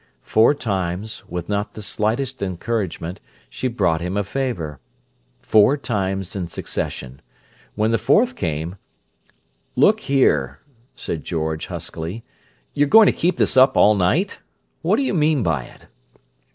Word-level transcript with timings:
Four 0.23 0.55
times, 0.55 1.23
with 1.29 1.47
not 1.47 1.75
the 1.75 1.83
slightest 1.83 2.41
encouragement, 2.41 3.21
she 3.51 3.67
brought 3.67 4.01
him 4.01 4.17
a 4.17 4.23
favour: 4.23 4.79
four 5.41 5.77
times 5.77 6.35
in 6.35 6.47
succession. 6.47 7.21
When 7.75 7.91
the 7.91 7.99
fourth 7.99 8.35
came, 8.35 8.77
"Look 9.75 9.99
here!" 9.99 10.59
said 10.95 11.23
George 11.23 11.67
huskily. 11.67 12.23
"You 12.73 12.87
going 12.87 13.05
to 13.05 13.11
keep 13.11 13.37
this 13.37 13.55
up 13.55 13.77
all 13.77 13.93
night? 13.93 14.39
What 14.81 14.95
do 14.95 15.03
you 15.03 15.13
mean 15.13 15.43
by 15.43 15.65
it?" 15.65 15.85